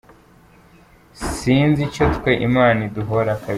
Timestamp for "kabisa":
3.35-3.49